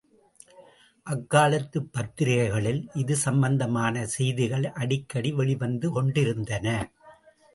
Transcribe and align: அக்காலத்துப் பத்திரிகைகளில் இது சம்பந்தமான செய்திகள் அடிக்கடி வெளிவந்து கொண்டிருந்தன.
அக்காலத்துப் 1.07 1.89
பத்திரிகைகளில் 1.93 2.89
இது 2.93 3.15
சம்பந்தமான 3.15 4.05
செய்திகள் 4.15 4.65
அடிக்கடி 4.73 5.31
வெளிவந்து 5.31 5.89
கொண்டிருந்தன. 5.91 6.67